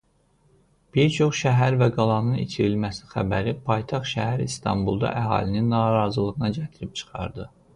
Bir 0.95 1.09
çox 1.17 1.35
şəhər 1.39 1.75
və 1.81 1.89
qalanın 1.97 2.39
itirilməsi 2.45 3.05
xəbəri 3.11 3.53
paytaxt 3.67 4.15
şəhər 4.19 4.43
İstanbulda 4.49 5.13
əhalinin 5.23 5.71
narazılığına 5.75 6.51
gətirib 6.61 6.99
çıxardı. 7.03 7.47